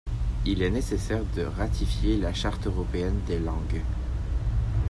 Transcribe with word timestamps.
Il 0.47 0.63
est 0.63 0.71
nécessaire 0.71 1.23
de 1.35 1.43
ratifier 1.43 2.17
la 2.17 2.33
Charte 2.33 2.65
européenne 2.65 3.19
des 3.27 3.37
langues. 3.37 3.83